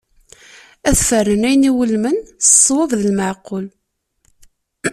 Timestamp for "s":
2.43-2.47